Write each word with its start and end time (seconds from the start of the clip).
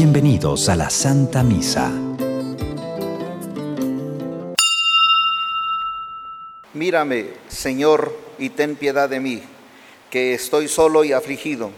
Bienvenidos 0.00 0.68
a 0.68 0.76
la 0.76 0.90
Santa 0.90 1.42
Misa. 1.42 1.90
Mírame, 6.72 7.30
Señor, 7.48 8.16
y 8.38 8.50
ten 8.50 8.76
piedad 8.76 9.08
de 9.08 9.18
mí, 9.18 9.42
que 10.08 10.34
estoy 10.34 10.68
solo 10.68 11.02
y 11.02 11.12
afligido. 11.12 11.72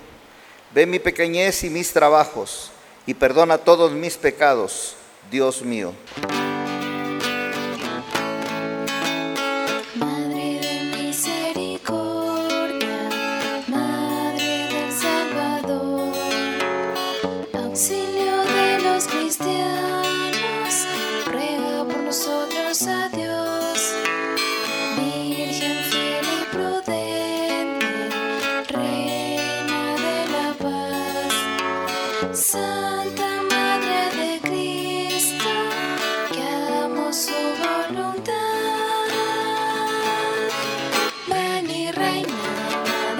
Ve 0.75 0.85
mi 0.85 0.98
pequeñez 0.98 1.64
y 1.64 1.71
mis 1.71 1.95
trabajos, 1.95 2.73
y 3.07 3.14
perdona 3.14 3.57
todos 3.57 3.93
mis 3.93 4.19
pecados, 4.19 4.96
Dios 5.30 5.62
mío. 5.62 5.95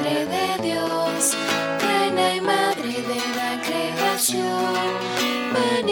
Madre 0.01 0.25
de 0.25 0.63
Dios, 0.63 1.37
reina 1.79 2.35
y 2.35 2.41
madre 2.41 3.03
de 3.03 3.21
la 3.37 3.61
creación. 3.61 4.75
Ven 5.53 5.89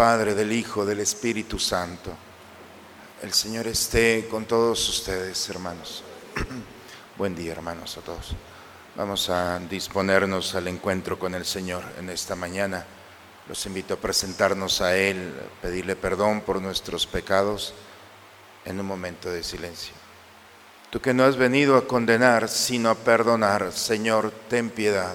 Padre, 0.00 0.34
del 0.34 0.50
Hijo, 0.50 0.86
del 0.86 1.00
Espíritu 1.00 1.58
Santo. 1.58 2.10
El 3.20 3.34
Señor 3.34 3.66
esté 3.66 4.26
con 4.30 4.46
todos 4.46 4.88
ustedes, 4.88 5.46
hermanos. 5.50 6.02
Buen 7.18 7.36
día, 7.36 7.52
hermanos, 7.52 7.98
a 7.98 8.00
todos. 8.00 8.34
Vamos 8.96 9.28
a 9.28 9.58
disponernos 9.58 10.54
al 10.54 10.68
encuentro 10.68 11.18
con 11.18 11.34
el 11.34 11.44
Señor 11.44 11.84
en 11.98 12.08
esta 12.08 12.34
mañana. 12.34 12.86
Los 13.46 13.66
invito 13.66 13.92
a 13.92 13.98
presentarnos 13.98 14.80
a 14.80 14.96
Él, 14.96 15.34
pedirle 15.60 15.96
perdón 15.96 16.40
por 16.40 16.62
nuestros 16.62 17.06
pecados 17.06 17.74
en 18.64 18.80
un 18.80 18.86
momento 18.86 19.28
de 19.28 19.42
silencio. 19.42 19.92
Tú 20.88 21.02
que 21.02 21.12
no 21.12 21.24
has 21.24 21.36
venido 21.36 21.76
a 21.76 21.86
condenar, 21.86 22.48
sino 22.48 22.88
a 22.88 22.94
perdonar, 22.94 23.70
Señor, 23.70 24.32
ten 24.48 24.70
piedad. 24.70 25.14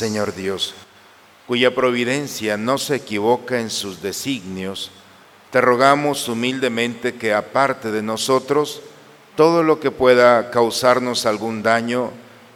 Señor 0.00 0.34
Dios, 0.34 0.72
cuya 1.46 1.74
providencia 1.74 2.56
no 2.56 2.78
se 2.78 2.94
equivoca 2.94 3.60
en 3.60 3.68
sus 3.68 4.00
designios, 4.00 4.90
te 5.50 5.60
rogamos 5.60 6.26
humildemente 6.26 7.16
que 7.16 7.34
aparte 7.34 7.90
de 7.90 8.00
nosotros 8.00 8.80
todo 9.36 9.62
lo 9.62 9.78
que 9.78 9.90
pueda 9.90 10.50
causarnos 10.50 11.26
algún 11.26 11.62
daño 11.62 12.12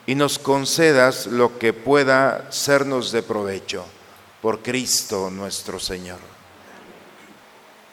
y 0.06 0.14
nos 0.14 0.38
concedas 0.38 1.26
lo 1.26 1.58
que 1.58 1.74
pueda 1.74 2.50
sernos 2.50 3.12
de 3.12 3.22
provecho. 3.22 3.84
Por 4.40 4.62
Cristo 4.62 5.28
nuestro 5.30 5.78
Señor. 5.78 6.20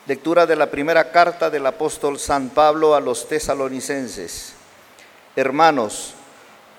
Lectura 0.08 0.46
de 0.46 0.56
la 0.56 0.72
primera 0.72 1.12
carta 1.12 1.50
del 1.50 1.66
apóstol 1.66 2.20
San 2.20 2.52
Pablo 2.52 2.96
a 2.96 3.02
los 3.02 3.28
tesalonicenses. 3.28 4.54
Hermanos, 5.36 6.16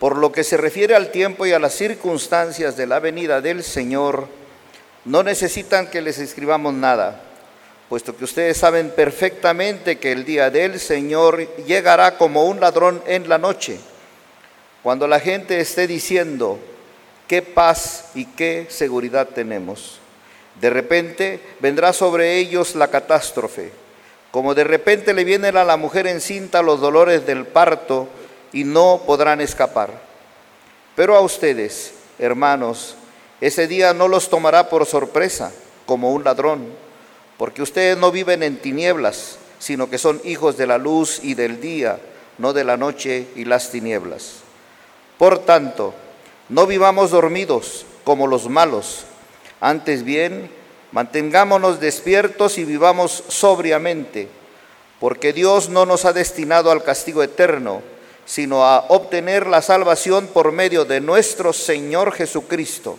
por 0.03 0.17
lo 0.17 0.33
que 0.33 0.43
se 0.43 0.57
refiere 0.57 0.97
al 0.97 1.13
tiempo 1.13 1.47
y 1.47 1.53
a 1.53 1.61
las 1.61 1.75
circunstancias 1.75 2.77
de 2.77 2.89
la 2.89 2.99
venida 2.99 3.41
del 3.41 3.63
Señor, 3.63 4.27
no 5.05 5.23
necesitan 5.23 5.87
que 5.87 6.03
les 6.03 6.19
escribamos 6.19 6.75
nada, 6.75 7.21
puesto 7.89 8.17
que 8.17 8.25
ustedes 8.25 8.57
saben 8.57 8.91
perfectamente 8.91 10.01
que 10.01 10.11
el 10.11 10.25
día 10.25 10.51
del 10.51 10.81
Señor 10.81 11.47
llegará 11.67 12.19
como 12.19 12.47
un 12.47 12.59
ladrón 12.59 13.01
en 13.07 13.29
la 13.29 13.39
noche, 13.39 13.79
cuando 14.83 15.07
la 15.07 15.21
gente 15.21 15.61
esté 15.61 15.87
diciendo, 15.87 16.59
qué 17.29 17.41
paz 17.41 18.07
y 18.17 18.25
qué 18.25 18.67
seguridad 18.71 19.29
tenemos. 19.29 20.01
De 20.61 20.71
repente 20.71 21.39
vendrá 21.61 21.93
sobre 21.93 22.39
ellos 22.39 22.75
la 22.75 22.89
catástrofe, 22.89 23.71
como 24.33 24.57
de 24.57 24.65
repente 24.65 25.15
le 25.15 25.22
vienen 25.22 25.57
a 25.57 25.63
la 25.63 25.77
mujer 25.77 26.09
encinta 26.09 26.60
los 26.60 26.81
dolores 26.81 27.25
del 27.25 27.47
parto 27.47 28.09
y 28.53 28.65
no 28.65 29.03
podrán 29.07 29.41
escapar. 29.41 29.91
Pero 30.95 31.16
a 31.16 31.21
ustedes, 31.21 31.95
hermanos, 32.19 32.97
ese 33.41 33.66
día 33.66 33.95
no 33.95 34.09
los 34.09 34.28
tomará 34.28 34.69
por 34.69 34.87
sorpresa, 34.87 35.53
como 35.87 36.13
un 36.13 36.25
ladrón, 36.25 36.66
porque 37.39 37.63
ustedes 37.63 37.97
no 37.97 38.13
viven 38.13 38.43
en 38.43 38.59
tinieblas, 38.59 39.39
sino 39.59 39.89
que 39.91 39.99
son 39.99 40.21
hijos 40.25 40.57
de 40.57 40.66
la 40.66 40.78
luz 40.78 41.21
y 41.22 41.34
del 41.34 41.60
día, 41.60 41.99
no 42.39 42.53
de 42.53 42.65
la 42.65 42.77
noche 42.77 43.27
y 43.37 43.45
las 43.45 43.71
tinieblas. 43.71 44.37
Por 45.19 45.39
tanto, 45.41 45.95
no 46.48 46.66
vivamos 46.66 47.10
dormidos 47.10 47.87
como 48.05 48.27
los 48.27 48.48
malos, 48.48 49.05
antes 49.60 50.05
bien, 50.05 50.51
mantengámonos 50.91 51.81
despiertos 51.81 52.59
y 52.59 52.65
vivamos 52.65 53.25
sobriamente, 53.28 54.28
porque 54.98 55.33
Dios 55.33 55.69
no 55.69 55.87
nos 55.87 56.05
ha 56.05 56.13
destinado 56.13 56.71
al 56.71 56.83
castigo 56.83 57.22
eterno, 57.22 57.83
sino 58.24 58.65
a 58.65 58.86
obtener 58.89 59.47
la 59.47 59.63
salvación 59.63 60.28
por 60.28 60.53
medio 60.53 60.84
de 60.84 61.01
nuestro 61.01 61.53
Señor 61.53 62.13
Jesucristo. 62.13 62.98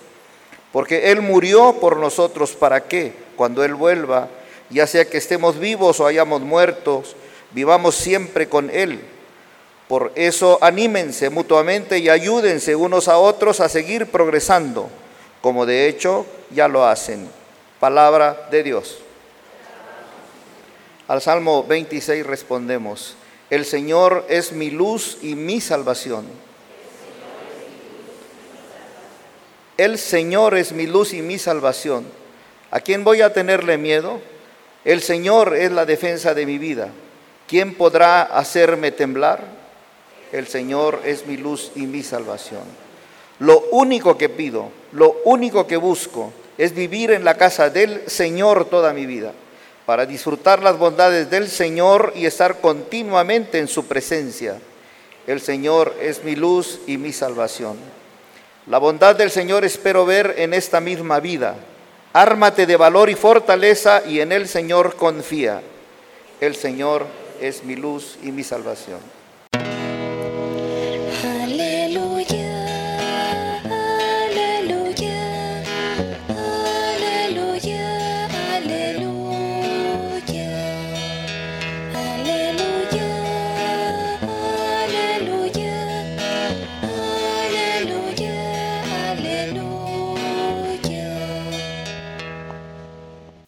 Porque 0.72 1.12
Él 1.12 1.22
murió 1.22 1.78
por 1.80 1.98
nosotros 1.98 2.54
para 2.54 2.84
que, 2.86 3.14
cuando 3.36 3.64
Él 3.64 3.75
vuelva, 3.75 4.28
ya 4.70 4.88
sea 4.88 5.06
que 5.06 5.18
estemos 5.18 5.60
vivos 5.60 6.00
o 6.00 6.08
hayamos 6.08 6.42
muertos, 6.42 7.16
vivamos 7.52 7.96
siempre 7.96 8.50
con 8.50 8.70
Él. 8.70 9.02
Por 9.88 10.12
eso 10.16 10.58
anímense 10.62 11.30
mutuamente 11.30 12.00
y 12.00 12.10
ayúdense 12.10 12.75
unos 12.75 13.08
a 13.08 13.18
otros 13.18 13.60
a 13.60 13.70
seguir 13.70 14.08
progresando, 14.10 14.90
como 15.42 15.66
de 15.66 15.88
hecho 15.88 16.25
ya 16.50 16.68
lo 16.68 16.86
hacen. 16.86 17.30
Palabra 17.80 18.48
de 18.50 18.64
Dios. 18.64 19.00
Al 21.08 21.22
Salmo 21.22 21.64
26 21.64 22.25
respondemos, 22.25 23.16
el 23.54 23.66
Señor 23.66 24.26
es 24.30 24.52
mi 24.52 24.72
luz 24.72 25.20
y 25.22 25.36
mi 25.36 25.62
salvación. 25.62 26.26
El 29.78 30.00
Señor 30.00 30.58
es 30.58 30.72
mi 30.72 30.88
luz 30.88 31.14
y 31.14 31.22
mi 31.22 31.38
salvación. 31.38 32.04
¿A 32.72 32.80
quién 32.80 33.04
voy 33.04 33.22
a 33.22 33.32
tenerle 33.32 33.78
miedo? 33.78 34.20
El 34.84 35.04
Señor 35.04 35.56
es 35.56 35.72
la 35.72 35.86
defensa 35.86 36.34
de 36.34 36.48
mi 36.48 36.58
vida. 36.58 36.90
¿Quién 37.48 37.76
podrá 37.76 38.24
hacerme 38.24 38.92
temblar? 38.92 39.44
El 40.32 40.48
Señor 40.48 41.02
es 41.06 41.28
mi 41.28 41.38
luz 41.38 41.74
y 41.76 41.82
mi 41.82 42.02
salvación. 42.02 42.64
Lo 43.38 43.66
único 43.70 44.18
que 44.18 44.30
pido, 44.30 44.70
lo 44.94 45.18
único 45.26 45.68
que 45.68 45.78
busco 45.78 46.34
es 46.58 46.74
vivir 46.74 47.12
en 47.12 47.24
la 47.24 47.38
casa 47.38 47.70
del 47.70 48.02
Señor 48.10 48.66
toda 48.66 48.94
mi 48.94 49.06
vida, 49.06 49.32
para 49.86 50.06
disfrutar 50.06 50.64
las 50.64 50.78
bondades 50.78 51.30
del 51.30 51.50
Señor 51.50 52.14
y 52.16 52.26
estar 52.26 52.62
continuamente 52.62 53.60
en 53.60 53.68
su 53.68 53.86
presencia. 53.86 54.60
El 55.28 55.42
Señor 55.42 55.96
es 56.02 56.24
mi 56.24 56.36
luz 56.36 56.80
y 56.88 56.98
mi 56.98 57.12
salvación. 57.12 57.78
La 58.68 58.78
bondad 58.78 59.16
del 59.16 59.32
Señor 59.32 59.66
espero 59.66 60.06
ver 60.06 60.36
en 60.38 60.54
esta 60.54 60.80
misma 60.80 61.20
vida. 61.20 61.56
Ármate 62.14 62.66
de 62.66 62.78
valor 62.78 63.10
y 63.10 63.16
fortaleza 63.16 64.04
y 64.08 64.20
en 64.20 64.32
el 64.32 64.48
Señor 64.48 64.96
confía. 64.96 65.62
El 66.40 66.56
Señor 66.56 67.06
es 67.42 67.64
mi 67.64 67.76
luz 67.76 68.18
y 68.24 68.32
mi 68.32 68.44
salvación. 68.44 69.00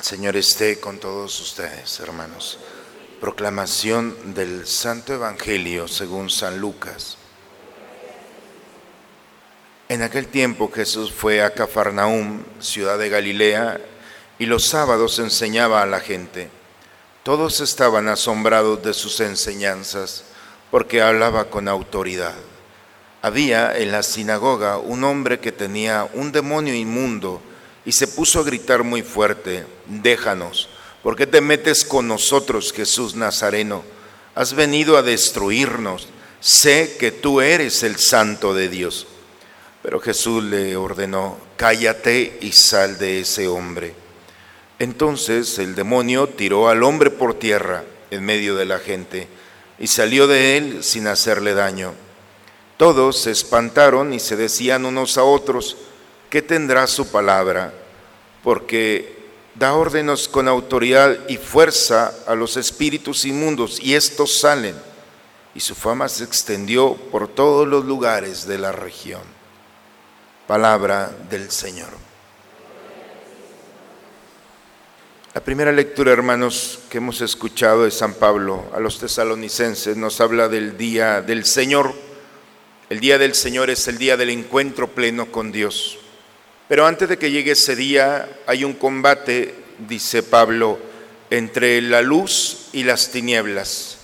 El 0.00 0.06
Señor 0.06 0.36
esté 0.38 0.80
con 0.80 0.96
todos 0.96 1.38
ustedes, 1.42 2.00
hermanos. 2.00 2.58
Proclamación 3.20 4.32
del 4.34 4.66
Santo 4.66 5.12
Evangelio 5.12 5.88
según 5.88 6.30
San 6.30 6.58
Lucas. 6.58 7.18
En 9.90 10.00
aquel 10.00 10.28
tiempo 10.28 10.72
Jesús 10.72 11.12
fue 11.12 11.42
a 11.42 11.52
Cafarnaúm, 11.52 12.44
ciudad 12.60 12.98
de 12.98 13.10
Galilea, 13.10 13.78
y 14.38 14.46
los 14.46 14.66
sábados 14.68 15.18
enseñaba 15.18 15.82
a 15.82 15.86
la 15.86 16.00
gente. 16.00 16.48
Todos 17.22 17.60
estaban 17.60 18.08
asombrados 18.08 18.82
de 18.82 18.94
sus 18.94 19.20
enseñanzas, 19.20 20.24
porque 20.70 21.02
hablaba 21.02 21.50
con 21.50 21.68
autoridad. 21.68 22.36
Había 23.20 23.76
en 23.76 23.92
la 23.92 24.02
sinagoga 24.02 24.78
un 24.78 25.04
hombre 25.04 25.40
que 25.40 25.52
tenía 25.52 26.08
un 26.14 26.32
demonio 26.32 26.74
inmundo 26.74 27.42
y 27.90 27.92
se 27.92 28.06
puso 28.06 28.38
a 28.38 28.44
gritar 28.44 28.84
muy 28.84 29.02
fuerte, 29.02 29.66
déjanos, 29.88 30.68
¿por 31.02 31.16
qué 31.16 31.26
te 31.26 31.40
metes 31.40 31.84
con 31.84 32.06
nosotros, 32.06 32.72
Jesús 32.72 33.16
Nazareno? 33.16 33.82
Has 34.36 34.54
venido 34.54 34.96
a 34.96 35.02
destruirnos, 35.02 36.06
sé 36.38 36.96
que 37.00 37.10
tú 37.10 37.40
eres 37.40 37.82
el 37.82 37.96
santo 37.96 38.54
de 38.54 38.68
Dios. 38.68 39.08
Pero 39.82 39.98
Jesús 39.98 40.44
le 40.44 40.76
ordenó, 40.76 41.36
cállate 41.56 42.38
y 42.40 42.52
sal 42.52 42.96
de 42.96 43.22
ese 43.22 43.48
hombre. 43.48 43.92
Entonces 44.78 45.58
el 45.58 45.74
demonio 45.74 46.28
tiró 46.28 46.68
al 46.68 46.84
hombre 46.84 47.10
por 47.10 47.40
tierra 47.40 47.82
en 48.12 48.24
medio 48.24 48.54
de 48.54 48.66
la 48.66 48.78
gente 48.78 49.26
y 49.80 49.88
salió 49.88 50.28
de 50.28 50.56
él 50.56 50.84
sin 50.84 51.08
hacerle 51.08 51.54
daño. 51.54 51.94
Todos 52.76 53.20
se 53.20 53.32
espantaron 53.32 54.12
y 54.12 54.20
se 54.20 54.36
decían 54.36 54.84
unos 54.84 55.18
a 55.18 55.24
otros, 55.24 55.76
¿qué 56.30 56.40
tendrá 56.40 56.86
su 56.86 57.08
palabra? 57.08 57.74
Porque 58.42 59.20
da 59.54 59.74
órdenes 59.74 60.28
con 60.28 60.48
autoridad 60.48 61.28
y 61.28 61.36
fuerza 61.36 62.14
a 62.26 62.34
los 62.34 62.56
espíritus 62.56 63.24
inmundos 63.24 63.80
y 63.80 63.94
estos 63.94 64.38
salen. 64.38 64.74
Y 65.54 65.60
su 65.60 65.74
fama 65.74 66.08
se 66.08 66.24
extendió 66.24 66.94
por 66.94 67.28
todos 67.28 67.66
los 67.66 67.84
lugares 67.84 68.46
de 68.46 68.58
la 68.58 68.72
región. 68.72 69.22
Palabra 70.46 71.12
del 71.28 71.50
Señor. 71.50 71.90
La 75.32 75.40
primera 75.40 75.70
lectura, 75.70 76.10
hermanos, 76.10 76.80
que 76.90 76.98
hemos 76.98 77.20
escuchado 77.20 77.84
de 77.84 77.92
San 77.92 78.14
Pablo 78.14 78.64
a 78.74 78.80
los 78.80 78.98
tesalonicenses 78.98 79.96
nos 79.96 80.20
habla 80.20 80.48
del 80.48 80.76
día 80.76 81.22
del 81.22 81.44
Señor. 81.44 81.94
El 82.88 82.98
día 82.98 83.16
del 83.16 83.36
Señor 83.36 83.70
es 83.70 83.86
el 83.86 83.96
día 83.96 84.16
del 84.16 84.30
encuentro 84.30 84.88
pleno 84.88 85.30
con 85.30 85.52
Dios. 85.52 85.99
Pero 86.70 86.86
antes 86.86 87.08
de 87.08 87.18
que 87.18 87.32
llegue 87.32 87.50
ese 87.50 87.74
día 87.74 88.28
hay 88.46 88.62
un 88.62 88.74
combate, 88.74 89.56
dice 89.88 90.22
Pablo, 90.22 90.78
entre 91.28 91.82
la 91.82 92.00
luz 92.00 92.68
y 92.72 92.84
las 92.84 93.10
tinieblas, 93.10 93.96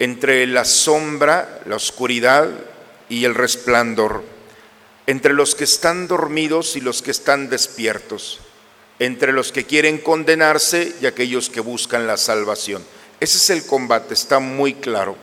entre 0.00 0.48
la 0.48 0.64
sombra, 0.64 1.60
la 1.64 1.76
oscuridad 1.76 2.48
y 3.08 3.24
el 3.24 3.36
resplandor, 3.36 4.24
entre 5.06 5.32
los 5.32 5.54
que 5.54 5.62
están 5.62 6.08
dormidos 6.08 6.74
y 6.74 6.80
los 6.80 7.02
que 7.02 7.12
están 7.12 7.48
despiertos, 7.48 8.40
entre 8.98 9.32
los 9.32 9.52
que 9.52 9.64
quieren 9.64 9.98
condenarse 9.98 10.96
y 11.00 11.06
aquellos 11.06 11.50
que 11.50 11.60
buscan 11.60 12.08
la 12.08 12.16
salvación. 12.16 12.84
Ese 13.20 13.36
es 13.36 13.50
el 13.50 13.64
combate, 13.64 14.14
está 14.14 14.40
muy 14.40 14.74
claro. 14.74 15.16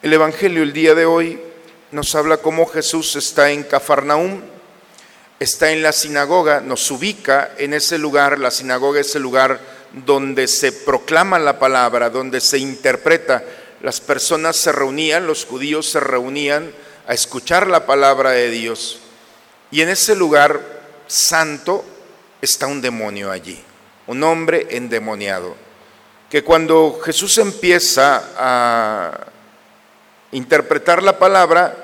El 0.00 0.12
Evangelio 0.12 0.62
el 0.62 0.72
día 0.72 0.94
de 0.94 1.06
hoy 1.06 1.40
nos 1.90 2.14
habla 2.14 2.36
cómo 2.36 2.66
Jesús 2.66 3.16
está 3.16 3.50
en 3.50 3.64
Cafarnaúm, 3.64 4.51
está 5.42 5.72
en 5.72 5.82
la 5.82 5.92
sinagoga, 5.92 6.60
nos 6.60 6.90
ubica 6.90 7.52
en 7.58 7.74
ese 7.74 7.98
lugar, 7.98 8.38
la 8.38 8.50
sinagoga 8.50 9.00
es 9.00 9.14
el 9.16 9.22
lugar 9.22 9.60
donde 9.92 10.46
se 10.48 10.72
proclama 10.72 11.38
la 11.38 11.58
palabra, 11.58 12.10
donde 12.10 12.40
se 12.40 12.58
interpreta. 12.58 13.42
Las 13.82 14.00
personas 14.00 14.56
se 14.56 14.72
reunían, 14.72 15.26
los 15.26 15.44
judíos 15.44 15.90
se 15.90 16.00
reunían 16.00 16.72
a 17.06 17.14
escuchar 17.14 17.66
la 17.66 17.86
palabra 17.86 18.30
de 18.30 18.50
Dios. 18.50 19.00
Y 19.70 19.80
en 19.80 19.88
ese 19.88 20.14
lugar 20.14 20.60
santo 21.08 21.84
está 22.40 22.66
un 22.66 22.80
demonio 22.80 23.30
allí, 23.30 23.60
un 24.06 24.22
hombre 24.22 24.68
endemoniado, 24.70 25.56
que 26.30 26.44
cuando 26.44 27.00
Jesús 27.04 27.36
empieza 27.38 28.22
a 28.38 29.26
interpretar 30.30 31.02
la 31.02 31.18
palabra, 31.18 31.76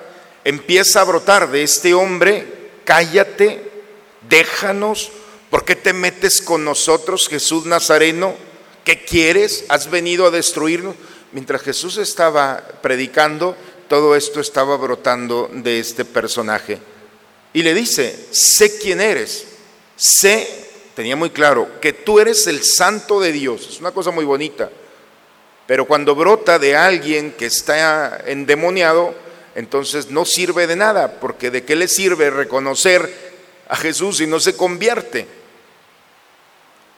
empieza 0.44 1.00
a 1.00 1.04
brotar 1.04 1.50
de 1.50 1.62
este 1.62 1.92
hombre, 1.92 2.57
cállate, 2.88 3.60
déjanos, 4.30 5.12
¿por 5.50 5.66
qué 5.66 5.76
te 5.76 5.92
metes 5.92 6.40
con 6.40 6.64
nosotros, 6.64 7.28
Jesús 7.28 7.66
Nazareno? 7.66 8.34
¿Qué 8.82 9.04
quieres? 9.04 9.66
¿Has 9.68 9.90
venido 9.90 10.26
a 10.26 10.30
destruirnos? 10.30 10.94
Mientras 11.32 11.60
Jesús 11.60 11.98
estaba 11.98 12.66
predicando, 12.80 13.54
todo 13.90 14.16
esto 14.16 14.40
estaba 14.40 14.78
brotando 14.78 15.50
de 15.52 15.80
este 15.80 16.06
personaje. 16.06 16.78
Y 17.52 17.62
le 17.62 17.74
dice, 17.74 18.28
sé 18.30 18.78
quién 18.78 19.02
eres, 19.02 19.44
sé, 19.94 20.48
tenía 20.96 21.14
muy 21.14 21.28
claro, 21.28 21.68
que 21.82 21.92
tú 21.92 22.20
eres 22.20 22.46
el 22.46 22.64
santo 22.64 23.20
de 23.20 23.32
Dios. 23.32 23.68
Es 23.68 23.80
una 23.80 23.90
cosa 23.90 24.12
muy 24.12 24.24
bonita. 24.24 24.70
Pero 25.66 25.84
cuando 25.84 26.14
brota 26.14 26.58
de 26.58 26.74
alguien 26.74 27.32
que 27.32 27.44
está 27.44 28.24
endemoniado, 28.24 29.14
entonces 29.58 30.12
no 30.12 30.24
sirve 30.24 30.68
de 30.68 30.76
nada, 30.76 31.18
porque 31.18 31.50
de 31.50 31.64
qué 31.64 31.74
le 31.74 31.88
sirve 31.88 32.30
reconocer 32.30 33.12
a 33.68 33.74
Jesús 33.74 34.18
si 34.18 34.26
no 34.28 34.38
se 34.38 34.56
convierte. 34.56 35.26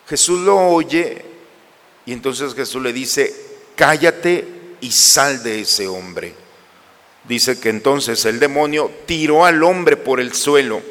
Jesús 0.07 0.41
lo 0.41 0.59
oye 0.59 1.25
Y 2.05 2.13
entonces 2.13 2.55
Jesús 2.55 2.83
le 2.83 2.93
dice, 2.93 3.35
cállate 3.77 4.47
y 4.83 4.93
sal 4.93 5.43
de 5.43 5.63
ese 5.63 5.89
hombre. 5.89 6.35
Dice 7.25 7.59
que 7.59 7.71
entonces 7.71 8.27
el 8.27 8.39
demonio 8.39 8.91
tiró 9.07 9.47
al 9.47 9.63
hombre 9.63 9.97
por 9.97 10.21
el 10.21 10.35
suelo 10.35 10.83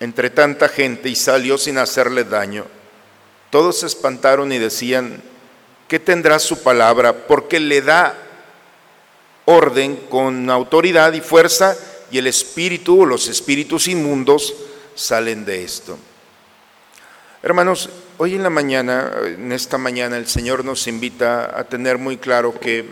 entre 0.00 0.28
tanta 0.28 0.68
gente 0.68 1.08
y 1.08 1.14
salió 1.14 1.56
sin 1.56 1.78
hacerle 1.78 2.24
daño. 2.24 2.66
Todos 3.50 3.78
se 3.78 3.86
espantaron 3.86 4.50
y 4.50 4.58
decían, 4.58 5.22
¿qué 5.86 6.00
tendrá 6.00 6.40
su 6.40 6.64
palabra? 6.64 7.26
Porque 7.28 7.60
le 7.60 7.80
da 7.80 8.27
orden 9.50 9.96
con 10.10 10.50
autoridad 10.50 11.14
y 11.14 11.22
fuerza 11.22 11.74
y 12.10 12.18
el 12.18 12.26
espíritu 12.26 13.00
o 13.00 13.06
los 13.06 13.28
espíritus 13.28 13.88
inmundos 13.88 14.54
salen 14.94 15.46
de 15.46 15.64
esto. 15.64 15.98
Hermanos, 17.42 17.88
hoy 18.18 18.34
en 18.34 18.42
la 18.42 18.50
mañana, 18.50 19.10
en 19.24 19.50
esta 19.52 19.78
mañana, 19.78 20.18
el 20.18 20.26
Señor 20.26 20.66
nos 20.66 20.86
invita 20.86 21.58
a 21.58 21.64
tener 21.64 21.96
muy 21.96 22.18
claro 22.18 22.60
que 22.60 22.84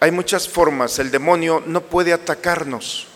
hay 0.00 0.10
muchas 0.10 0.48
formas. 0.48 0.98
El 0.98 1.10
demonio 1.10 1.62
no 1.66 1.82
puede 1.82 2.14
atacarnos. 2.14 3.08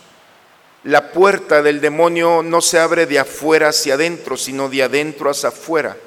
La 0.83 1.11
puerta 1.11 1.63
del 1.63 1.81
demonio 1.81 2.43
no 2.43 2.61
se 2.61 2.77
abre 2.77 3.07
de 3.07 3.17
afuera 3.17 3.69
hacia 3.69 3.95
adentro, 3.95 4.37
sino 4.37 4.69
de 4.69 4.83
adentro 4.83 5.31
hacia 5.31 5.49
afuera. 5.49 5.97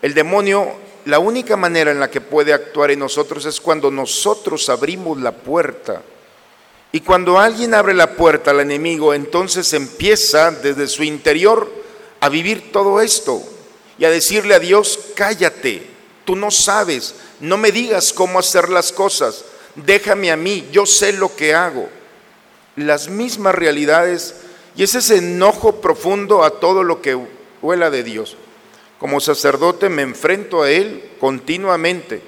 El 0.00 0.14
demonio, 0.14 0.72
la 1.04 1.18
única 1.18 1.56
manera 1.56 1.90
en 1.90 2.00
la 2.00 2.10
que 2.10 2.20
puede 2.20 2.52
actuar 2.52 2.90
en 2.90 2.98
nosotros 2.98 3.44
es 3.46 3.60
cuando 3.60 3.90
nosotros 3.90 4.68
abrimos 4.68 5.20
la 5.20 5.32
puerta. 5.32 6.02
Y 6.92 7.00
cuando 7.00 7.38
alguien 7.38 7.74
abre 7.74 7.94
la 7.94 8.14
puerta 8.14 8.50
al 8.50 8.60
enemigo, 8.60 9.14
entonces 9.14 9.72
empieza 9.72 10.50
desde 10.50 10.88
su 10.88 11.04
interior 11.04 11.70
a 12.20 12.28
vivir 12.28 12.72
todo 12.72 13.00
esto 13.00 13.42
y 13.98 14.04
a 14.04 14.10
decirle 14.10 14.54
a 14.54 14.58
Dios, 14.58 14.98
cállate, 15.14 15.86
tú 16.24 16.34
no 16.36 16.50
sabes, 16.50 17.14
no 17.38 17.56
me 17.56 17.70
digas 17.70 18.12
cómo 18.12 18.38
hacer 18.38 18.68
las 18.68 18.92
cosas, 18.92 19.44
déjame 19.76 20.32
a 20.32 20.36
mí, 20.36 20.68
yo 20.72 20.84
sé 20.84 21.12
lo 21.12 21.34
que 21.36 21.54
hago. 21.54 21.88
Las 22.76 23.08
mismas 23.08 23.54
realidades 23.54 24.34
y 24.76 24.82
ese 24.82 24.98
es 24.98 25.10
enojo 25.10 25.80
profundo 25.80 26.44
a 26.44 26.60
todo 26.60 26.84
lo 26.84 27.02
que 27.02 27.18
huela 27.60 27.90
de 27.90 28.02
Dios. 28.02 28.36
Como 29.00 29.18
sacerdote 29.18 29.88
me 29.88 30.02
enfrento 30.02 30.62
a 30.62 30.70
Él 30.70 31.02
continuamente. 31.18 32.20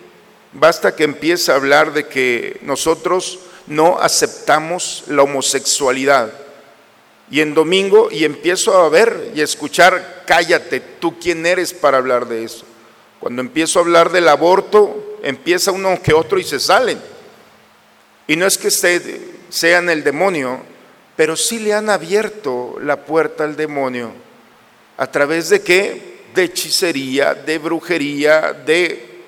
Basta 0.54 0.96
que 0.96 1.04
empiece 1.04 1.52
a 1.52 1.56
hablar 1.56 1.92
de 1.92 2.06
que 2.06 2.58
nosotros 2.62 3.40
no 3.66 3.98
aceptamos 4.00 5.04
la 5.06 5.22
homosexualidad. 5.22 6.32
Y 7.30 7.42
en 7.42 7.52
domingo, 7.52 8.08
y 8.10 8.24
empiezo 8.24 8.74
a 8.74 8.88
ver 8.88 9.32
y 9.34 9.42
escuchar, 9.42 10.24
cállate, 10.26 10.80
tú 10.80 11.18
quién 11.18 11.44
eres 11.44 11.74
para 11.74 11.98
hablar 11.98 12.26
de 12.26 12.44
eso. 12.44 12.64
Cuando 13.20 13.42
empiezo 13.42 13.78
a 13.78 13.82
hablar 13.82 14.10
del 14.10 14.28
aborto, 14.28 15.18
empieza 15.22 15.72
uno 15.72 16.00
que 16.02 16.14
otro 16.14 16.38
y 16.38 16.42
se 16.42 16.58
salen. 16.58 16.98
Y 18.26 18.36
no 18.36 18.46
es 18.46 18.56
que 18.56 18.70
sean 19.50 19.90
el 19.90 20.02
demonio, 20.04 20.62
pero 21.16 21.36
sí 21.36 21.58
le 21.58 21.74
han 21.74 21.90
abierto 21.90 22.78
la 22.80 23.04
puerta 23.04 23.44
al 23.44 23.56
demonio. 23.56 24.12
¿A 24.96 25.06
través 25.10 25.50
de 25.50 25.60
qué? 25.60 26.11
De 26.34 26.44
hechicería, 26.44 27.34
de 27.34 27.58
brujería, 27.58 28.52
de 28.52 29.24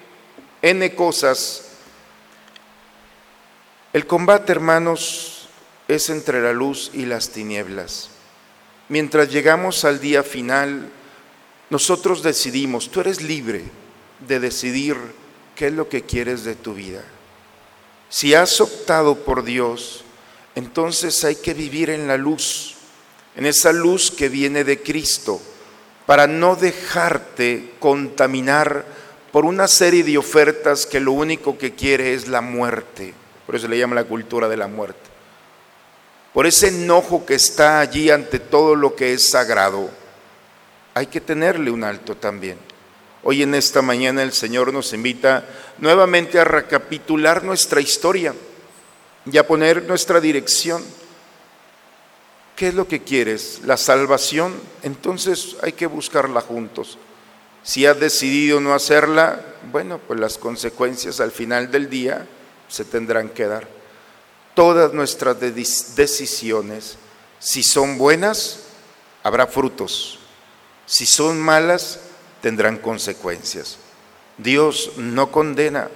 N 0.62 0.94
cosas 0.94 1.64
el 3.94 4.08
combate, 4.08 4.50
hermanos, 4.50 5.48
es 5.86 6.10
entre 6.10 6.42
la 6.42 6.52
luz 6.52 6.90
y 6.94 7.06
las 7.06 7.30
tinieblas. 7.30 8.10
Mientras 8.88 9.30
llegamos 9.30 9.84
al 9.84 10.00
día 10.00 10.24
final, 10.24 10.90
nosotros 11.70 12.20
decidimos, 12.20 12.90
tú 12.90 13.02
eres 13.02 13.22
libre 13.22 13.62
de 14.26 14.40
decidir 14.40 14.96
qué 15.54 15.68
es 15.68 15.72
lo 15.74 15.88
que 15.88 16.02
quieres 16.02 16.42
de 16.42 16.56
tu 16.56 16.74
vida. 16.74 17.04
Si 18.08 18.34
has 18.34 18.60
optado 18.60 19.14
por 19.24 19.44
Dios, 19.44 20.02
entonces 20.56 21.22
hay 21.22 21.36
que 21.36 21.54
vivir 21.54 21.88
en 21.88 22.08
la 22.08 22.16
luz, 22.16 22.74
en 23.36 23.46
esa 23.46 23.72
luz 23.72 24.10
que 24.10 24.28
viene 24.28 24.64
de 24.64 24.82
Cristo, 24.82 25.40
para 26.06 26.26
no 26.26 26.56
dejarte 26.56 27.72
contaminar 27.78 28.84
por 29.32 29.44
una 29.44 29.66
serie 29.66 30.04
de 30.04 30.18
ofertas 30.18 30.86
que 30.86 31.00
lo 31.00 31.12
único 31.12 31.58
que 31.58 31.74
quiere 31.74 32.14
es 32.14 32.28
la 32.28 32.40
muerte. 32.40 33.14
Por 33.46 33.56
eso 33.56 33.68
le 33.68 33.78
llama 33.78 33.94
la 33.94 34.04
cultura 34.04 34.48
de 34.48 34.56
la 34.56 34.68
muerte. 34.68 35.00
Por 36.32 36.46
ese 36.46 36.68
enojo 36.68 37.24
que 37.24 37.34
está 37.34 37.80
allí 37.80 38.10
ante 38.10 38.38
todo 38.38 38.74
lo 38.74 38.94
que 38.94 39.12
es 39.12 39.30
sagrado, 39.30 39.90
hay 40.94 41.06
que 41.06 41.20
tenerle 41.20 41.70
un 41.70 41.84
alto 41.84 42.16
también. 42.16 42.58
Hoy 43.22 43.42
en 43.42 43.54
esta 43.54 43.82
mañana 43.82 44.22
el 44.22 44.32
Señor 44.32 44.72
nos 44.72 44.92
invita 44.92 45.44
nuevamente 45.78 46.38
a 46.38 46.44
recapitular 46.44 47.42
nuestra 47.42 47.80
historia 47.80 48.34
y 49.30 49.38
a 49.38 49.46
poner 49.46 49.84
nuestra 49.84 50.20
dirección. 50.20 50.84
¿Qué 52.56 52.68
es 52.68 52.74
lo 52.74 52.86
que 52.86 53.02
quieres? 53.02 53.60
¿La 53.64 53.76
salvación? 53.76 54.54
Entonces 54.82 55.56
hay 55.62 55.72
que 55.72 55.86
buscarla 55.86 56.40
juntos. 56.40 56.98
Si 57.64 57.86
has 57.86 57.98
decidido 57.98 58.60
no 58.60 58.74
hacerla, 58.74 59.40
bueno, 59.72 59.98
pues 59.98 60.20
las 60.20 60.38
consecuencias 60.38 61.20
al 61.20 61.32
final 61.32 61.70
del 61.70 61.88
día 61.88 62.26
se 62.68 62.84
tendrán 62.84 63.30
que 63.30 63.46
dar. 63.46 63.66
Todas 64.54 64.92
nuestras 64.92 65.40
decisiones, 65.40 66.96
si 67.40 67.62
son 67.62 67.98
buenas, 67.98 68.60
habrá 69.22 69.46
frutos. 69.46 70.20
Si 70.86 71.06
son 71.06 71.40
malas, 71.40 72.00
tendrán 72.40 72.78
consecuencias. 72.78 73.78
Dios 74.38 74.92
no 74.96 75.32
condena, 75.32 75.88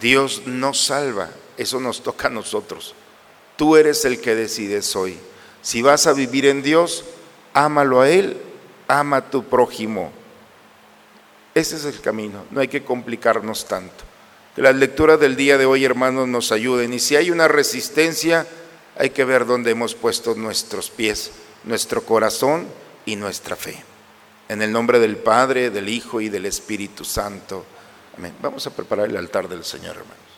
Dios 0.00 0.42
no 0.46 0.72
salva, 0.72 1.30
eso 1.56 1.80
nos 1.80 2.02
toca 2.02 2.28
a 2.28 2.30
nosotros. 2.30 2.94
Tú 3.56 3.76
eres 3.76 4.04
el 4.04 4.20
que 4.20 4.34
decides 4.34 4.94
hoy. 4.94 5.18
Si 5.62 5.82
vas 5.82 6.06
a 6.06 6.12
vivir 6.12 6.46
en 6.46 6.62
Dios, 6.62 7.04
ámalo 7.52 8.00
a 8.00 8.08
Él, 8.08 8.36
ama 8.88 9.18
a 9.18 9.30
tu 9.30 9.44
prójimo. 9.44 10.12
Ese 11.54 11.76
es 11.76 11.84
el 11.84 12.00
camino, 12.00 12.44
no 12.50 12.60
hay 12.60 12.68
que 12.68 12.84
complicarnos 12.84 13.66
tanto. 13.66 14.04
Que 14.54 14.62
las 14.62 14.74
lecturas 14.74 15.20
del 15.20 15.36
día 15.36 15.58
de 15.58 15.66
hoy, 15.66 15.84
hermanos, 15.84 16.26
nos 16.28 16.52
ayuden. 16.52 16.92
Y 16.92 16.98
si 16.98 17.16
hay 17.16 17.30
una 17.30 17.48
resistencia, 17.48 18.46
hay 18.96 19.10
que 19.10 19.24
ver 19.24 19.46
dónde 19.46 19.70
hemos 19.70 19.94
puesto 19.94 20.34
nuestros 20.34 20.90
pies, 20.90 21.30
nuestro 21.64 22.02
corazón 22.02 22.66
y 23.06 23.16
nuestra 23.16 23.56
fe. 23.56 23.82
En 24.48 24.62
el 24.62 24.72
nombre 24.72 24.98
del 24.98 25.16
Padre, 25.16 25.70
del 25.70 25.88
Hijo 25.88 26.20
y 26.20 26.28
del 26.28 26.46
Espíritu 26.46 27.04
Santo. 27.04 27.64
Amén. 28.16 28.34
Vamos 28.42 28.66
a 28.66 28.70
preparar 28.70 29.08
el 29.08 29.16
altar 29.16 29.48
del 29.48 29.64
Señor, 29.64 29.96
hermanos. 29.96 30.29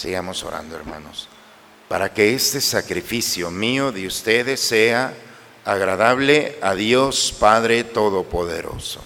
Sigamos 0.00 0.42
orando, 0.44 0.76
hermanos, 0.76 1.28
para 1.86 2.10
que 2.10 2.32
este 2.32 2.62
sacrificio 2.62 3.50
mío 3.50 3.92
de 3.92 4.06
ustedes 4.06 4.58
sea 4.58 5.12
agradable 5.62 6.56
a 6.62 6.74
Dios 6.74 7.36
Padre 7.38 7.84
Todopoderoso. 7.84 9.02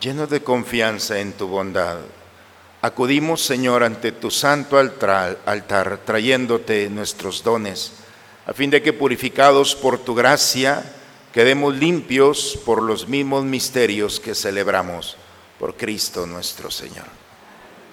Lleno 0.00 0.26
de 0.26 0.42
confianza 0.42 1.20
en 1.20 1.32
tu 1.34 1.46
bondad, 1.46 1.98
acudimos, 2.82 3.40
Señor, 3.40 3.84
ante 3.84 4.10
tu 4.10 4.32
santo 4.32 4.78
altar, 4.78 5.38
altar, 5.46 6.00
trayéndote 6.04 6.90
nuestros 6.90 7.44
dones, 7.44 7.92
a 8.46 8.52
fin 8.52 8.68
de 8.68 8.82
que 8.82 8.92
purificados 8.92 9.76
por 9.76 9.96
tu 10.00 10.16
gracia, 10.16 10.96
quedemos 11.32 11.74
limpios 11.74 12.58
por 12.64 12.82
los 12.82 13.08
mismos 13.08 13.44
misterios 13.44 14.20
que 14.20 14.34
celebramos 14.34 15.16
por 15.58 15.76
Cristo 15.76 16.26
nuestro 16.26 16.70
Señor. 16.70 17.06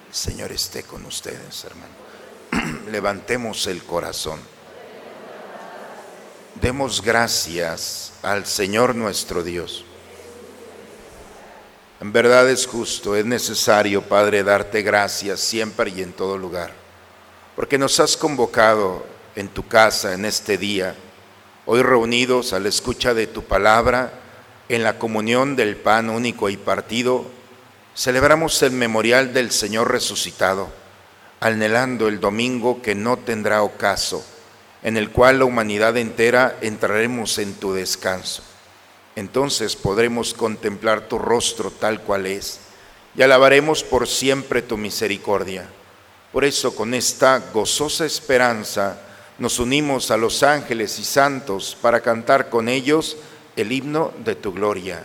El 0.08 0.14
Señor 0.14 0.52
esté 0.52 0.82
con 0.84 1.04
ustedes, 1.04 1.64
hermano. 1.64 2.78
Levantemos 2.90 3.66
el 3.66 3.82
corazón. 3.82 4.40
Demos 6.60 7.02
gracias 7.02 8.14
al 8.22 8.46
Señor 8.46 8.94
nuestro 8.94 9.42
Dios. 9.42 9.84
En 12.00 12.12
verdad 12.12 12.48
es 12.48 12.66
justo, 12.66 13.16
es 13.16 13.24
necesario, 13.24 14.02
Padre, 14.02 14.44
darte 14.44 14.82
gracias 14.82 15.40
siempre 15.40 15.90
y 15.90 16.02
en 16.02 16.12
todo 16.12 16.38
lugar, 16.38 16.72
porque 17.56 17.76
nos 17.76 17.98
has 17.98 18.16
convocado 18.16 19.04
en 19.34 19.48
tu 19.48 19.66
casa 19.66 20.14
en 20.14 20.24
este 20.24 20.58
día, 20.58 20.94
hoy 21.70 21.82
reunidos 21.82 22.52
a 22.52 22.58
la 22.58 22.68
escucha 22.68 23.12
de 23.12 23.26
tu 23.26 23.44
palabra, 23.44 24.12
en 24.68 24.82
la 24.82 24.98
comunión 24.98 25.54
del 25.54 25.76
pan 25.76 26.10
único 26.10 26.48
y 26.48 26.56
partido, 26.56 27.26
celebramos 27.94 28.62
el 28.62 28.72
memorial 28.72 29.32
del 29.32 29.52
Señor 29.52 29.92
resucitado, 29.92 30.70
anhelando 31.40 32.08
el 32.08 32.20
domingo 32.20 32.82
que 32.82 32.94
no 32.94 33.18
tendrá 33.18 33.62
ocaso, 33.62 34.24
en 34.82 34.96
el 34.96 35.10
cual 35.10 35.40
la 35.40 35.44
humanidad 35.44 35.96
entera 35.96 36.56
entraremos 36.62 37.38
en 37.38 37.54
tu 37.54 37.74
descanso 37.74 38.42
entonces 39.18 39.74
podremos 39.74 40.32
contemplar 40.32 41.08
tu 41.08 41.18
rostro 41.18 41.72
tal 41.72 42.02
cual 42.02 42.26
es 42.26 42.60
y 43.16 43.22
alabaremos 43.22 43.82
por 43.82 44.06
siempre 44.06 44.62
tu 44.62 44.76
misericordia. 44.76 45.68
Por 46.32 46.44
eso 46.44 46.76
con 46.76 46.94
esta 46.94 47.42
gozosa 47.52 48.06
esperanza 48.06 48.96
nos 49.38 49.58
unimos 49.58 50.10
a 50.10 50.16
los 50.16 50.42
ángeles 50.42 50.98
y 50.98 51.04
santos 51.04 51.76
para 51.80 52.00
cantar 52.00 52.50
con 52.50 52.68
ellos 52.68 53.16
el 53.56 53.72
himno 53.72 54.12
de 54.24 54.34
tu 54.34 54.52
gloria. 54.52 55.04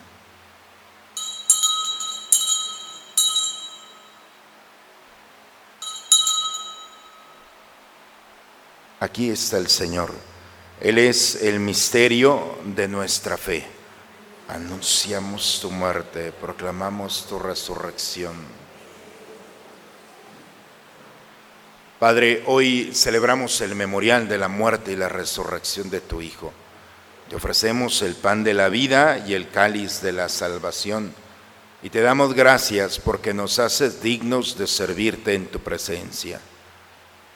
Aquí 9.01 9.31
está 9.31 9.57
el 9.57 9.67
Señor. 9.67 10.13
Él 10.79 10.99
es 10.99 11.41
el 11.41 11.59
misterio 11.59 12.59
de 12.63 12.87
nuestra 12.87 13.35
fe. 13.35 13.65
Anunciamos 14.47 15.57
tu 15.59 15.71
muerte, 15.71 16.31
proclamamos 16.31 17.25
tu 17.27 17.39
resurrección. 17.39 18.35
Padre, 21.97 22.43
hoy 22.45 22.91
celebramos 22.93 23.59
el 23.61 23.73
memorial 23.73 24.27
de 24.27 24.37
la 24.37 24.47
muerte 24.47 24.91
y 24.91 24.95
la 24.95 25.09
resurrección 25.09 25.89
de 25.89 26.01
tu 26.01 26.21
Hijo. 26.21 26.53
Te 27.27 27.35
ofrecemos 27.35 28.03
el 28.03 28.13
pan 28.13 28.43
de 28.43 28.53
la 28.53 28.69
vida 28.69 29.25
y 29.27 29.33
el 29.33 29.49
cáliz 29.49 30.01
de 30.03 30.11
la 30.11 30.29
salvación. 30.29 31.11
Y 31.81 31.89
te 31.89 32.01
damos 32.01 32.35
gracias 32.35 32.99
porque 32.99 33.33
nos 33.33 33.57
haces 33.57 34.03
dignos 34.03 34.59
de 34.59 34.67
servirte 34.67 35.33
en 35.33 35.47
tu 35.47 35.59
presencia. 35.59 36.39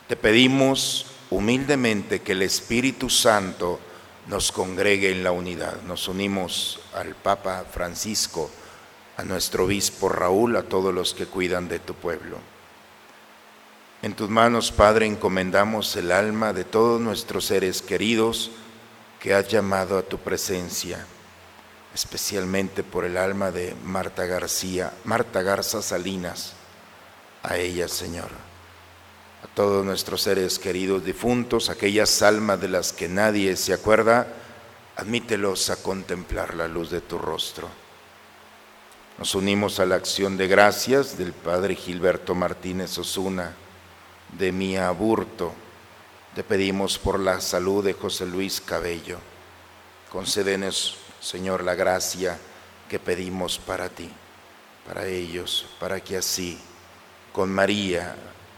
Te 0.06 0.14
pedimos 0.14 1.06
humildemente 1.36 2.22
que 2.22 2.32
el 2.32 2.40
Espíritu 2.40 3.10
Santo 3.10 3.78
nos 4.26 4.50
congregue 4.52 5.10
en 5.10 5.22
la 5.22 5.32
unidad. 5.32 5.82
Nos 5.82 6.08
unimos 6.08 6.80
al 6.94 7.14
Papa 7.14 7.66
Francisco, 7.70 8.50
a 9.18 9.22
nuestro 9.22 9.66
obispo 9.66 10.08
Raúl, 10.08 10.56
a 10.56 10.62
todos 10.62 10.94
los 10.94 11.12
que 11.12 11.26
cuidan 11.26 11.68
de 11.68 11.78
tu 11.78 11.92
pueblo. 11.92 12.38
En 14.00 14.14
tus 14.14 14.30
manos, 14.30 14.72
Padre, 14.72 15.04
encomendamos 15.04 15.94
el 15.96 16.10
alma 16.10 16.54
de 16.54 16.64
todos 16.64 17.02
nuestros 17.02 17.44
seres 17.44 17.82
queridos 17.82 18.50
que 19.20 19.34
has 19.34 19.46
llamado 19.46 19.98
a 19.98 20.02
tu 20.02 20.16
presencia, 20.16 21.04
especialmente 21.94 22.82
por 22.82 23.04
el 23.04 23.18
alma 23.18 23.50
de 23.50 23.76
Marta 23.84 24.24
García, 24.24 24.90
Marta 25.04 25.42
Garza 25.42 25.82
Salinas, 25.82 26.54
a 27.42 27.58
ella, 27.58 27.88
Señor 27.88 28.55
a 29.42 29.46
todos 29.48 29.84
nuestros 29.84 30.22
seres 30.22 30.58
queridos 30.58 31.04
difuntos, 31.04 31.68
aquellas 31.68 32.22
almas 32.22 32.60
de 32.60 32.68
las 32.68 32.92
que 32.92 33.08
nadie 33.08 33.56
se 33.56 33.72
acuerda, 33.72 34.26
admítelos 34.96 35.70
a 35.70 35.76
contemplar 35.76 36.54
la 36.54 36.68
luz 36.68 36.90
de 36.90 37.00
tu 37.00 37.18
rostro. 37.18 37.68
Nos 39.18 39.34
unimos 39.34 39.80
a 39.80 39.86
la 39.86 39.94
acción 39.94 40.36
de 40.36 40.46
gracias 40.46 41.16
del 41.16 41.32
Padre 41.32 41.74
Gilberto 41.74 42.34
Martínez 42.34 42.98
Osuna, 42.98 43.54
de 44.38 44.52
Mía 44.52 44.88
Aburto. 44.88 45.52
Te 46.34 46.44
pedimos 46.44 46.98
por 46.98 47.18
la 47.18 47.40
salud 47.40 47.84
de 47.84 47.94
José 47.94 48.26
Luis 48.26 48.60
Cabello. 48.60 49.18
Concédenos, 50.10 50.98
Señor, 51.20 51.64
la 51.64 51.74
gracia 51.74 52.38
que 52.88 52.98
pedimos 52.98 53.58
para 53.58 53.88
ti, 53.88 54.10
para 54.86 55.06
ellos, 55.06 55.66
para 55.80 56.00
que 56.00 56.18
así, 56.18 56.58
con 57.32 57.50
María, 57.50 58.14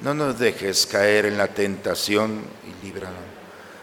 No 0.00 0.14
nos 0.14 0.38
dejes 0.38 0.86
caer 0.86 1.26
en 1.26 1.36
la 1.36 1.48
tentación 1.48 2.42
y 2.64 2.86
líbranos. 2.86 3.18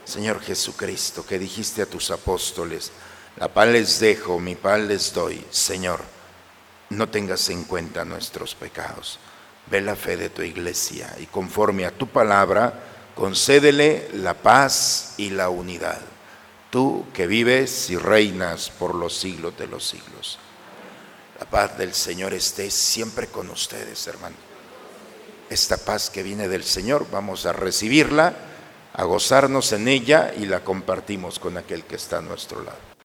Señor 0.04 0.42
Jesucristo, 0.42 1.24
que 1.24 1.38
dijiste 1.38 1.84
a 1.84 1.86
tus 1.86 2.10
apóstoles, 2.10 2.92
la 3.38 3.54
paz 3.54 3.68
les 3.68 4.00
dejo, 4.00 4.40
mi 4.40 4.56
paz 4.56 4.80
les 4.80 5.14
doy. 5.14 5.46
Señor, 5.52 6.00
no 6.90 7.10
tengas 7.10 7.50
en 7.50 7.66
cuenta 7.66 8.04
nuestros 8.04 8.56
pecados. 8.56 9.20
Ve 9.70 9.82
la 9.82 9.96
fe 9.96 10.18
de 10.18 10.30
tu 10.30 10.42
iglesia 10.42 11.14
y 11.20 11.28
conforme 11.28 11.86
a 11.86 11.92
tu 11.92 12.08
palabra, 12.08 12.74
concédele 13.14 14.10
la 14.14 14.34
paz 14.34 15.14
y 15.18 15.30
la 15.30 15.50
unidad. 15.50 16.00
Tú 16.72 17.06
que 17.14 17.28
vives 17.28 17.92
y 17.92 17.98
reinas 17.98 18.72
por 18.72 18.96
los 18.96 19.16
siglos 19.16 19.56
de 19.58 19.68
los 19.68 19.86
siglos. 19.86 20.40
La 21.40 21.46
paz 21.46 21.78
del 21.78 21.94
Señor 21.94 22.34
esté 22.34 22.72
siempre 22.72 23.28
con 23.28 23.52
ustedes, 23.52 24.08
hermano. 24.08 24.47
Esta 25.50 25.78
paz 25.78 26.10
que 26.10 26.24
viene 26.24 26.48
del 26.48 26.64
Señor, 26.64 27.08
vamos 27.12 27.46
a 27.46 27.54
recibirla, 27.54 28.34
a 28.94 29.04
gozarnos 29.04 29.72
en 29.72 29.88
ella 29.88 30.34
y 30.38 30.46
la 30.46 30.62
compartimos 30.62 31.40
con 31.40 31.58
aquel 31.58 31.84
que 31.84 31.96
está 31.96 32.18
a 32.18 32.22
nuestro 32.22 32.64
lado. 32.64 32.97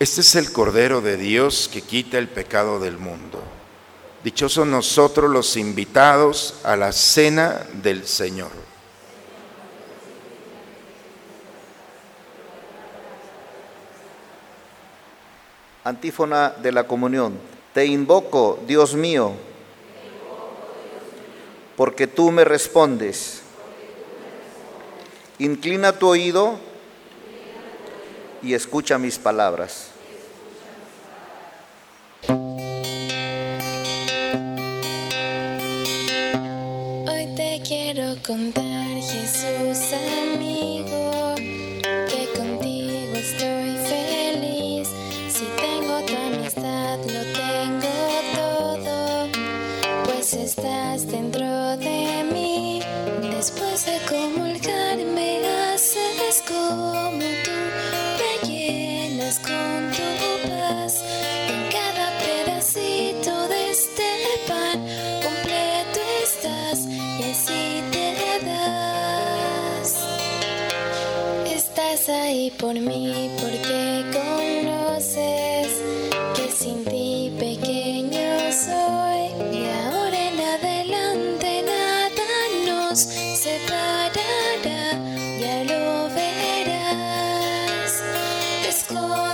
Este 0.00 0.20
es 0.20 0.36
el 0.36 0.52
Cordero 0.52 1.00
de 1.00 1.16
Dios 1.16 1.68
que 1.72 1.82
quita 1.82 2.18
el 2.18 2.28
pecado 2.28 2.78
del 2.78 2.98
mundo. 2.98 3.42
Dichosos 4.22 4.64
nosotros 4.64 5.28
los 5.28 5.56
invitados 5.56 6.54
a 6.62 6.76
la 6.76 6.92
cena 6.92 7.66
del 7.72 8.06
Señor. 8.06 8.52
Antífona 15.82 16.50
de 16.50 16.70
la 16.70 16.86
comunión. 16.86 17.36
Te 17.74 17.84
invoco, 17.84 18.60
Dios 18.68 18.94
mío, 18.94 19.32
porque 21.76 22.06
tú 22.06 22.30
me 22.30 22.44
respondes. 22.44 23.42
Inclina 25.40 25.92
tu 25.92 26.06
oído 26.06 26.67
y 28.42 28.54
escucha 28.54 28.98
mis 28.98 29.18
palabras. 29.18 29.88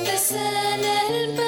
Escondes 0.05 0.33
en 0.33 0.85
el 0.85 1.44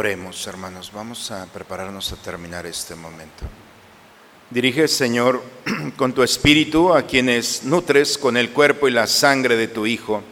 Oremos, 0.00 0.46
hermanos, 0.46 0.92
vamos 0.94 1.30
a 1.30 1.44
prepararnos 1.44 2.10
a 2.10 2.16
terminar 2.16 2.64
este 2.64 2.94
momento. 2.94 3.44
Dirige, 4.48 4.88
Señor, 4.88 5.42
con 5.98 6.14
tu 6.14 6.22
espíritu 6.22 6.94
a 6.94 7.02
quienes 7.02 7.64
nutres 7.64 8.16
con 8.16 8.38
el 8.38 8.50
cuerpo 8.50 8.88
y 8.88 8.92
la 8.92 9.06
sangre 9.06 9.56
de 9.56 9.68
tu 9.68 9.84
Hijo, 9.84 10.22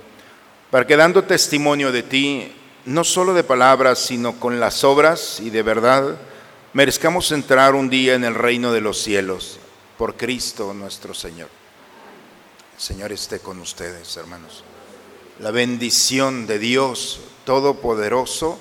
para 0.70 0.86
que 0.86 0.96
dando 0.96 1.24
testimonio 1.24 1.92
de 1.92 2.02
ti, 2.02 2.50
no 2.86 3.04
solo 3.04 3.34
de 3.34 3.44
palabras, 3.44 3.98
sino 3.98 4.40
con 4.40 4.58
las 4.58 4.84
obras 4.84 5.38
y 5.38 5.50
de 5.50 5.62
verdad, 5.62 6.16
merezcamos 6.72 7.30
entrar 7.30 7.74
un 7.74 7.90
día 7.90 8.14
en 8.14 8.24
el 8.24 8.36
reino 8.36 8.72
de 8.72 8.80
los 8.80 8.96
cielos, 8.96 9.58
por 9.98 10.16
Cristo 10.16 10.72
nuestro 10.72 11.12
Señor. 11.12 11.50
El 12.74 12.82
Señor 12.82 13.12
esté 13.12 13.40
con 13.40 13.58
ustedes, 13.58 14.16
hermanos. 14.16 14.64
La 15.40 15.50
bendición 15.50 16.46
de 16.46 16.58
Dios 16.58 17.20
Todopoderoso, 17.44 18.58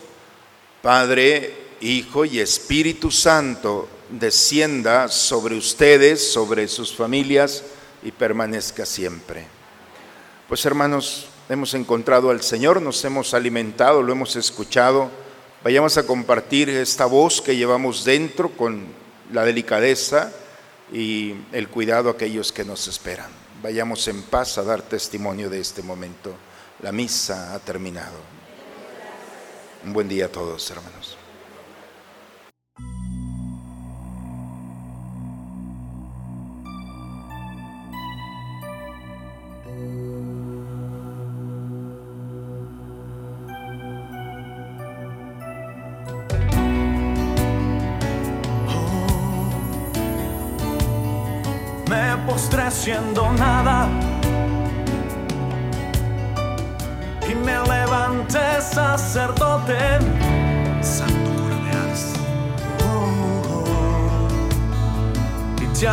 Padre, 0.87 1.53
Hijo 1.81 2.23
y 2.23 2.39
Espíritu 2.39 3.11
Santo, 3.11 3.89
descienda 4.09 5.09
sobre 5.09 5.57
ustedes, 5.57 6.31
sobre 6.31 6.69
sus 6.69 6.95
familias 6.95 7.61
y 8.03 8.13
permanezca 8.13 8.85
siempre. 8.85 9.45
Pues 10.47 10.65
hermanos, 10.65 11.27
hemos 11.49 11.73
encontrado 11.73 12.29
al 12.29 12.41
Señor, 12.41 12.81
nos 12.81 13.03
hemos 13.03 13.33
alimentado, 13.33 14.01
lo 14.01 14.13
hemos 14.13 14.37
escuchado. 14.37 15.11
Vayamos 15.61 15.97
a 15.97 16.07
compartir 16.07 16.69
esta 16.69 17.05
voz 17.05 17.41
que 17.41 17.57
llevamos 17.57 18.05
dentro 18.05 18.47
con 18.51 18.85
la 19.33 19.43
delicadeza 19.43 20.31
y 20.93 21.35
el 21.51 21.67
cuidado 21.67 22.07
a 22.07 22.13
aquellos 22.13 22.53
que 22.53 22.63
nos 22.63 22.87
esperan. 22.87 23.27
Vayamos 23.61 24.07
en 24.07 24.23
paz 24.23 24.57
a 24.57 24.63
dar 24.63 24.83
testimonio 24.83 25.49
de 25.49 25.59
este 25.59 25.81
momento. 25.81 26.33
La 26.81 26.93
misa 26.93 27.53
ha 27.53 27.59
terminado. 27.59 28.36
Un 29.87 29.93
buen 29.93 30.09
día 30.09 30.25
a 30.25 30.27
todos, 30.27 30.69
hermanos. 30.69 31.16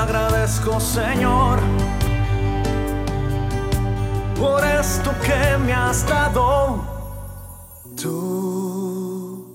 Agradezco, 0.05 0.79
Señor, 0.81 1.59
por 4.39 4.63
esto 4.65 5.11
que 5.23 5.59
me 5.65 5.73
has 5.73 6.07
dado. 6.07 6.85
Tú 8.01 9.53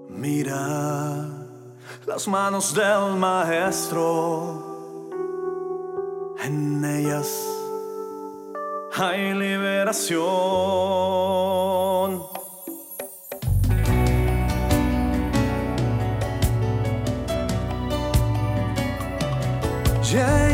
mira 0.09 1.27
las 2.05 2.27
manos 2.27 2.73
del 2.73 3.17
maestro, 3.17 4.63
en 6.41 6.85
ellas 6.85 7.56
hay 8.93 9.33
liberación. 9.33 10.87
Yeah. 20.09 20.47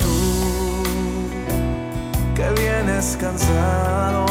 Tú 0.00 1.30
que 2.34 2.50
vienes 2.60 3.16
cansado, 3.20 4.26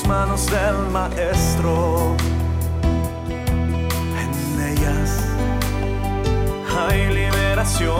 las 0.00 0.08
manos 0.08 0.46
del 0.46 0.76
maestro, 0.92 2.16
en 4.18 4.60
ellas 4.72 5.10
hay 6.78 7.12
liberación. 7.12 7.90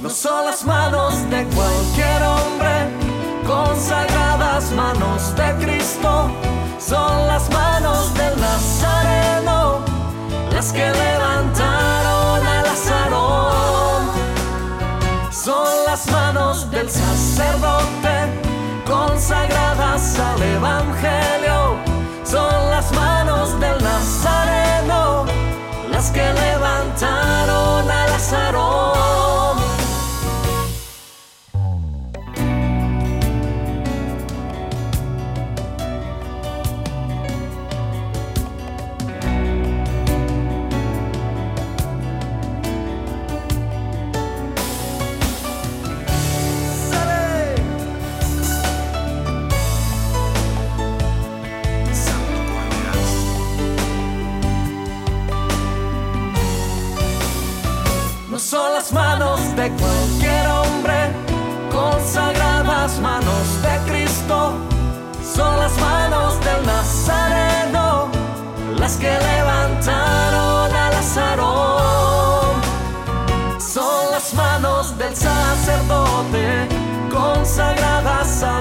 No 0.00 0.08
son 0.10 0.46
las 0.46 0.64
manos 0.64 1.14
de 1.30 1.44
cualquier 1.56 2.22
hombre, 2.22 2.88
consagradas 3.46 4.70
manos 4.72 5.34
de 5.34 5.54
Cristo, 5.64 6.30
son 6.78 7.26
las 7.26 7.50
manos 7.50 8.14
del 8.14 8.40
Nazareno, 8.40 9.80
las 10.52 10.72
que 10.72 10.88
levantaron 10.88 12.46
a 12.46 12.62
Lázaro. 12.62 13.40
Son 15.32 15.66
las 15.86 16.06
manos 16.10 16.70
del 16.70 16.88
sacerdote, 16.88 18.49
sagradas 19.30 20.18
al 20.18 20.42
Evangelio 20.42 21.76
son 22.24 22.52
las 22.70 22.90
manos 22.92 23.60
del 23.60 23.78
Nazareno 23.80 25.24
las 25.92 26.10
que 26.10 26.26
levantaron 26.32 27.88
a 27.90 28.06
Lázaro. 28.08 28.99
De 59.56 59.70
cualquier 59.70 60.46
hombre, 60.46 61.12
consagradas 61.72 63.00
manos 63.00 63.62
de 63.62 63.90
Cristo, 63.90 64.52
son 65.22 65.58
las 65.58 65.76
manos 65.78 66.38
del 66.44 66.66
Nazareno, 66.66 68.08
las 68.78 68.96
que 68.96 69.10
levantaron 69.10 70.74
a 70.74 70.90
Lázaro. 70.90 72.54
Son 73.58 74.10
las 74.12 74.32
manos 74.34 74.96
del 74.98 75.16
sacerdote, 75.16 76.68
consagradas 77.10 78.42
a 78.42 78.60